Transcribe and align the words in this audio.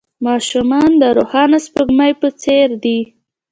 ماشومان 0.25 0.89
د 1.01 1.03
روښانه 1.17 1.57
سپوږمۍ 1.65 2.11
په 2.21 2.27
څېر 2.41 2.67
دي. 2.83 2.99